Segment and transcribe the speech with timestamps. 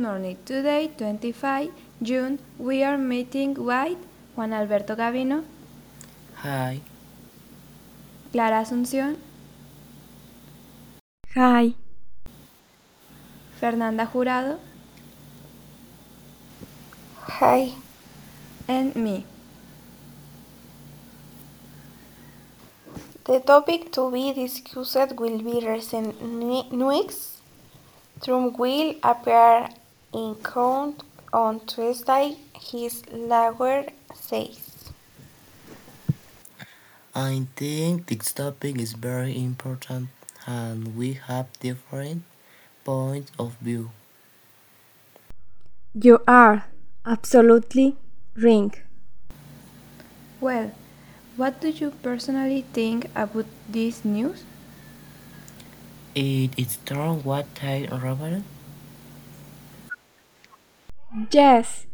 [0.00, 0.38] Morning.
[0.46, 1.70] Today, 25
[2.02, 3.98] June, we are meeting with
[4.34, 5.44] Juan Alberto Gavino,
[6.36, 6.80] Hi.
[8.32, 9.18] Clara Asunción,
[11.34, 11.74] Hi.
[13.60, 14.58] Fernanda Jurado,
[17.40, 17.72] Hi.
[18.68, 19.26] and me.
[23.24, 27.36] The topic to be discussed will be recent ne- news.
[28.22, 29.68] Trump will appear
[30.12, 34.90] in court on Tuesday, his lawyer says.
[37.14, 40.08] I think this topic is very important
[40.46, 42.22] and we have different
[42.84, 43.90] points of view.
[45.94, 46.66] You are
[47.04, 47.96] absolutely
[48.36, 48.80] right.
[50.40, 50.72] Well,
[51.36, 54.44] what do you personally think about this news?
[56.14, 58.42] It is true what I Robert?
[61.32, 61.86] Yes,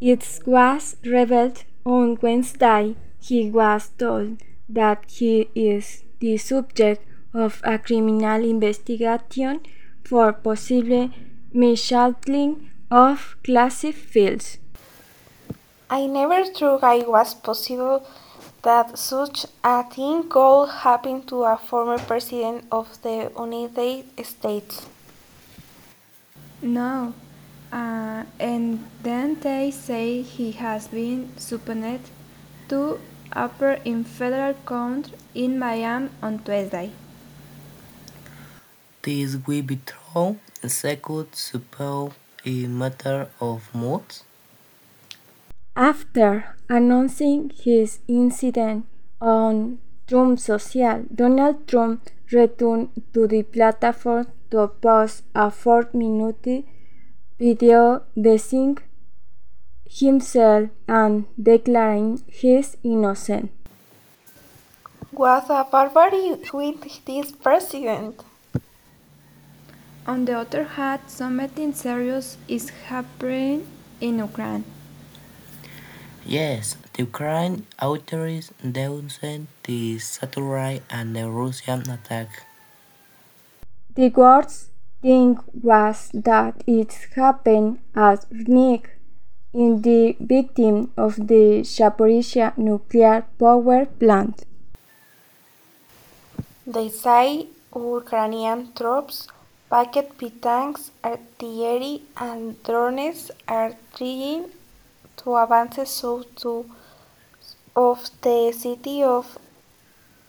[0.00, 2.96] it was revealed on Wednesday.
[3.20, 9.60] He was told that he is the subject of a criminal investigation
[10.02, 11.10] for possible
[11.52, 14.58] mishandling of classified files.
[15.88, 18.04] I never thought it was possible
[18.62, 24.86] that such a thing could happen to a former president of the United States.
[26.60, 27.14] No.
[27.74, 32.02] Uh, and then they say he has been subpoenaed
[32.68, 33.00] to
[33.32, 36.92] appear in federal court in Miami on Tuesday.
[39.02, 42.12] This will be true second suppose
[42.46, 44.22] a matter of months.
[45.74, 48.86] After announcing his incident
[49.20, 56.64] on Truth Social, Donald Trump returned to the platform to post a four minute
[57.38, 58.78] video dissing
[59.90, 63.50] himself and declaring his innocence.
[65.10, 68.22] What a barbarity with this president!
[70.06, 73.66] On the other hand, something serious is happening
[74.00, 74.64] in Ukraine.
[76.26, 79.20] Yes, the Ukraine authorities denounced
[79.64, 82.46] the satellite and the Russian attack.
[83.94, 84.73] The worst
[85.04, 88.84] thing was that it happened at Nick,
[89.52, 91.44] in the victim of the
[91.74, 94.44] Zaporizhia nuclear power plant.
[96.66, 99.28] They say Ukrainian troops,
[99.70, 104.44] packed with tanks, artillery, and drones are trying
[105.18, 106.52] to advance south to
[107.76, 109.36] of the city of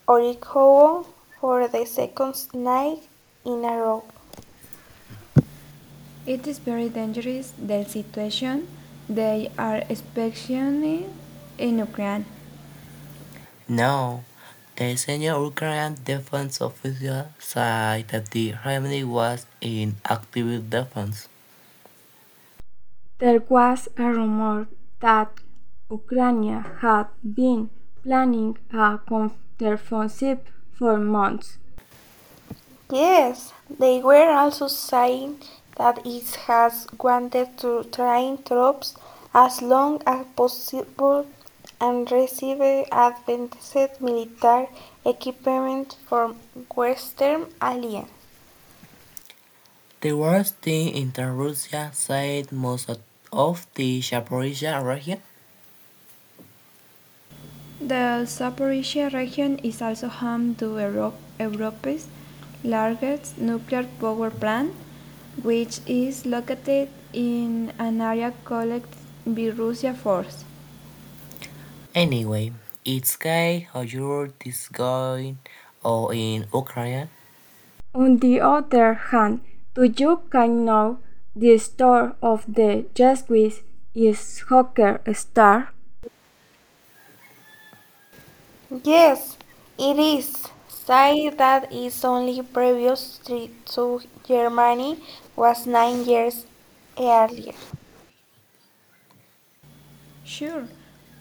[0.07, 1.05] Orikhovo
[1.39, 3.01] for the second night
[3.45, 4.03] in a row.
[6.25, 8.67] It is very dangerous the situation
[9.07, 11.13] they are experiencing
[11.59, 12.25] in Ukraine.
[13.67, 14.23] No,
[14.75, 21.27] the senior Ukrainian defense official said that the remedy was in active defense.
[23.19, 24.67] There was a rumor
[25.01, 25.29] that
[25.91, 27.69] Ukraine had been
[28.03, 30.39] planning a counteroffensive
[30.73, 31.59] for months.
[32.91, 35.41] Yes, they were also saying
[35.75, 38.95] that it has wanted to train troops
[39.33, 41.27] as long as possible
[41.81, 44.67] and receive advanced military
[45.05, 46.35] equipment from
[46.75, 48.07] Western allies.
[50.01, 52.89] The worst thing in the Russia said most
[53.33, 55.21] of the Zaporizhia region.
[57.81, 62.07] The Zaporizhia region is also home to Europe, Europe's
[62.63, 64.71] largest nuclear power plant,
[65.43, 68.83] which is located in an area called
[69.25, 70.43] Russia Force.
[71.93, 72.51] Anyway,
[72.83, 75.39] it's gay how you're this going
[75.83, 77.09] or in Ukraine.
[77.93, 79.39] On the other hand,
[79.73, 80.99] do you can know
[81.35, 85.71] the story of the Jesuit is soccer star?
[88.83, 89.37] Yes,
[89.77, 90.54] it is.
[90.85, 94.99] Say that its only previous trip to Germany
[95.35, 96.45] was nine years
[96.95, 97.55] earlier.
[100.23, 100.67] Sure,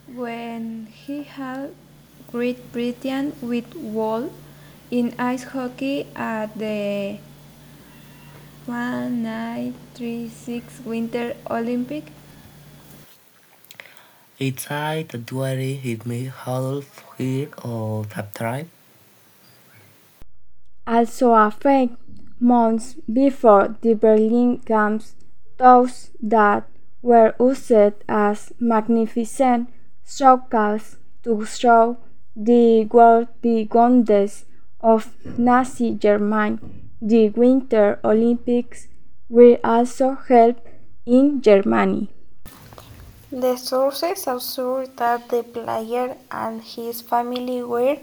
[0.06, 1.74] when he had
[2.30, 4.30] Great Britain with Wall
[4.90, 7.16] in ice hockey at the
[8.66, 12.12] 1936 Winter Olympic.
[14.38, 18.68] It's said that Dwari hit me half here or that tribe.
[20.86, 21.96] Also a few
[22.38, 25.14] months before the Berlin Games
[25.58, 26.68] those that
[27.02, 29.68] were used as magnificent
[30.06, 31.96] showcases to show
[32.36, 34.44] the world the wonders
[34.80, 36.58] of Nazi Germany.
[37.00, 38.88] The Winter Olympics
[39.28, 40.56] were also held
[41.06, 42.10] in Germany.
[43.30, 47.98] The sources assert that the player and his family were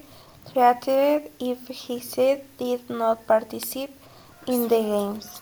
[0.54, 3.96] threatened if he said did not participate
[4.48, 5.42] in the games.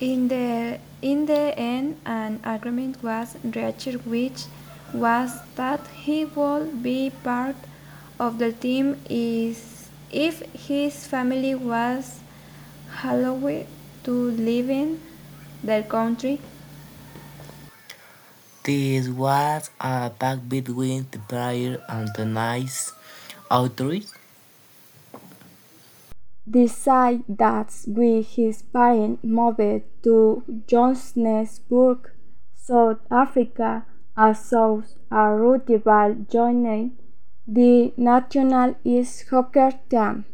[0.00, 4.44] In the, in the end, an agreement was reached which
[4.92, 7.56] was that he would be part
[8.18, 12.20] of the team is, if his family was
[13.04, 13.66] allowed
[14.04, 15.00] to live in
[15.62, 16.40] their country.
[18.68, 22.92] This was a pact between the player and the Nazi
[23.50, 24.12] authorities.
[26.46, 32.10] Decide that with his parents moved to Johannesburg,
[32.54, 36.98] South Africa, as soon as Rudi Ball joined
[37.46, 40.26] the national ice hockey team.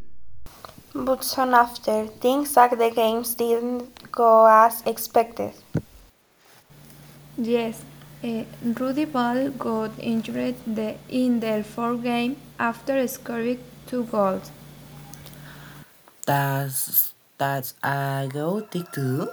[0.93, 5.53] But soon after, things at the games didn't go as expected.
[7.39, 7.83] Yes,
[8.25, 8.47] Eh,
[8.81, 14.51] Rudi Ball got injured the, in their fourth game after scoring two goals.
[16.25, 19.29] That's that's a good thing too.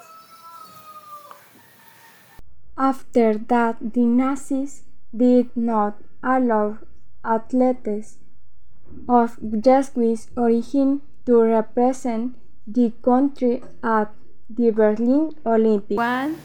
[2.77, 4.83] After that, the Nazis
[5.15, 6.79] did not allow
[7.23, 8.17] athletes
[9.07, 12.35] of Jewish origin to represent
[12.67, 14.11] the country at
[14.49, 15.95] the Berlin Olympics.
[15.95, 16.35] One,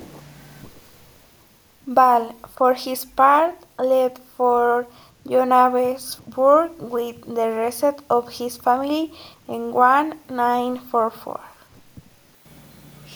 [1.86, 4.88] Ball, for his part, left for
[5.24, 9.12] Johannesburg with the rest of his family
[9.46, 11.40] in 1944.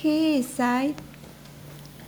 [0.00, 0.96] he decided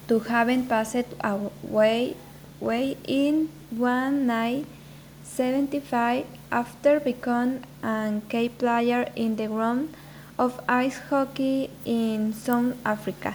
[0.08, 2.16] to having passed away,
[2.60, 9.90] in 1975 after becoming a key player in the game
[10.38, 13.34] of ice hockey in South Africa.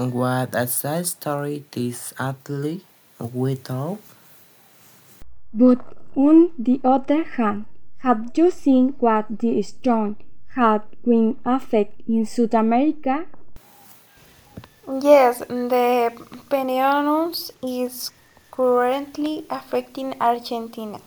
[0.00, 2.86] What a sad story this athlete
[3.20, 3.98] we told.
[5.52, 5.84] But
[6.16, 7.66] on the other hand,
[7.98, 10.16] have you seen what the storm
[10.56, 13.26] had been affect in South America?
[14.88, 16.16] Yes, the
[16.48, 18.10] Peninsula is
[18.50, 20.98] currently affecting Argentina,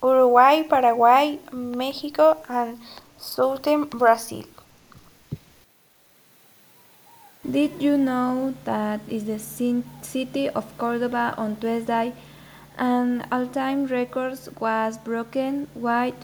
[0.00, 2.78] Uruguay, Paraguay, Mexico, and
[3.16, 4.44] southern Brazil.
[7.50, 12.12] Did you know that is the city of Cordoba on Tuesday
[12.78, 16.14] an all-time record was broken with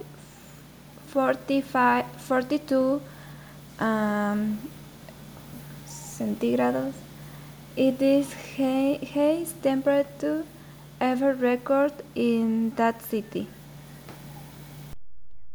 [1.06, 3.02] 45, 42
[3.80, 4.58] um,
[5.86, 6.92] centigrados.
[7.76, 10.44] It is hi- highest temperature
[11.00, 13.48] ever recorded in that city.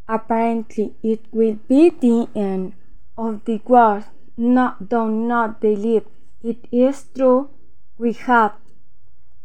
[0.08, 2.74] Apparently, it will be the end
[3.18, 4.04] of the world.
[4.42, 6.06] No, do not believe
[6.42, 7.50] it is true.
[7.98, 8.54] We have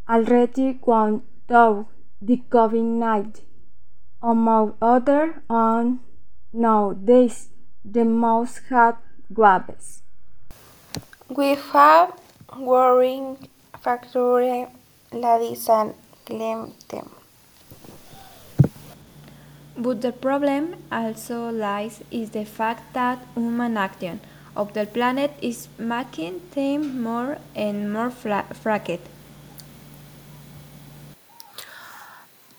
[0.08, 1.88] already gone through
[2.22, 3.42] the COVID 19,
[4.22, 5.98] among other on
[6.52, 7.48] nowadays
[7.84, 10.02] the most hot waves.
[11.28, 12.12] We have
[12.56, 13.48] worrying
[13.80, 14.68] factor
[15.10, 15.94] ladies and
[16.28, 17.10] them.
[19.76, 24.20] But the problem also lies is the fact that human action
[24.56, 29.00] of the planet is making them more and more fra- fragile.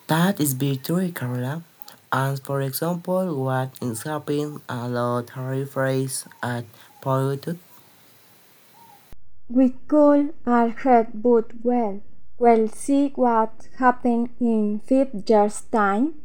[0.07, 1.63] That is very true, Carola.
[2.11, 5.31] And for example, what is happening a lot
[5.69, 6.65] phrase at
[7.01, 7.59] polluted?
[9.49, 12.01] We could all head but well.
[12.37, 16.15] We'll see what happened in five years' time.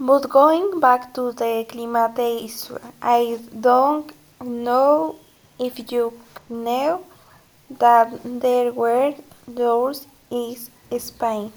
[0.00, 4.08] But going back to the climate issue, I don't
[4.40, 5.16] know
[5.58, 6.12] if you
[6.48, 7.04] know
[7.68, 9.14] that there were
[9.52, 11.52] doors is Spain.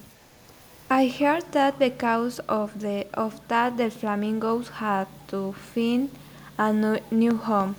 [0.90, 6.10] I heard that because of the of that the flamingos had to find
[6.58, 7.76] a new, new home.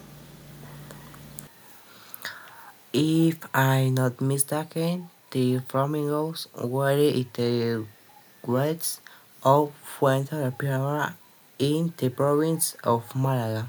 [2.93, 7.85] If I'm not mistaken, the flamingos were in the
[8.47, 9.02] woods
[9.45, 11.17] of Fuente de Piedra
[11.59, 13.69] in the province of Málaga.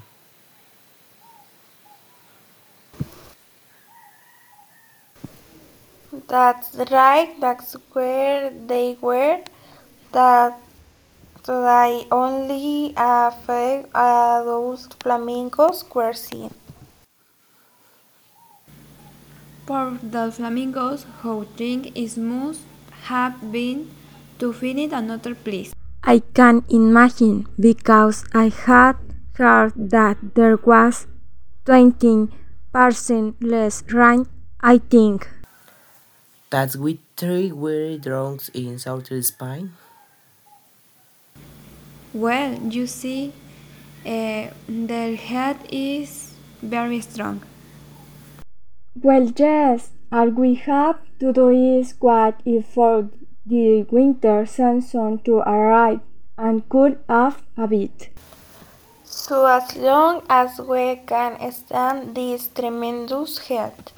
[6.28, 9.40] That's right, that's where they were.
[10.12, 10.58] That
[11.44, 16.48] Today, only a few adult flamingos were seen.
[19.66, 22.62] For the flamingos, whose drink is must
[23.12, 23.90] have been
[24.38, 25.72] to find another place.
[26.02, 28.96] I can imagine because I had
[29.36, 31.06] heard that there was
[31.66, 32.28] 20%
[33.40, 34.26] less rain,
[34.60, 35.28] I think.
[36.50, 39.72] That's with three weary dronks in southern Spain.
[42.12, 43.32] Well, you see,
[44.06, 47.42] uh, their head is very strong.
[49.02, 53.10] Well, yes, all we have to do is wait if for
[53.46, 56.00] the winter season to arrive
[56.38, 58.08] and cool off a bit.
[59.04, 63.92] So as long as we can stand this tremendous heat.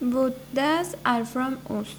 [0.00, 1.94] But that's all from us.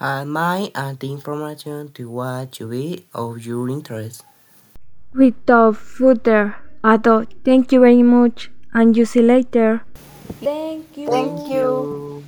[0.00, 4.24] And my and the information to what you be of your interest.
[5.12, 9.82] Without further ado, thank you very much and you see later.
[10.40, 11.08] Thank you.
[11.08, 11.54] Thank you.
[11.54, 12.24] you.